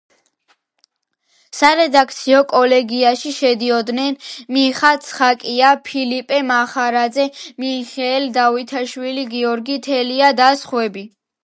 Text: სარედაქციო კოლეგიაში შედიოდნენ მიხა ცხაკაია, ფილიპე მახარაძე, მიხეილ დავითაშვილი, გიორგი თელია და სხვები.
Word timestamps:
სარედაქციო 1.57 2.39
კოლეგიაში 2.53 3.33
შედიოდნენ 3.41 4.17
მიხა 4.57 4.91
ცხაკაია, 5.09 5.75
ფილიპე 5.91 6.41
მახარაძე, 6.49 7.29
მიხეილ 7.67 8.29
დავითაშვილი, 8.41 9.29
გიორგი 9.37 9.79
თელია 9.91 10.35
და 10.43 10.53
სხვები. 10.65 11.07